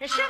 [0.00, 0.29] 这什